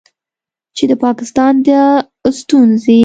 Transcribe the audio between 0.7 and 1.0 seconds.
چې د